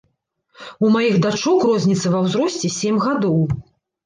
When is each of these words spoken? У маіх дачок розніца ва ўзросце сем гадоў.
У 0.87 0.87
маіх 0.95 1.19
дачок 1.25 1.67
розніца 1.69 2.13
ва 2.15 2.23
ўзросце 2.29 2.73
сем 2.79 2.95
гадоў. 3.05 3.39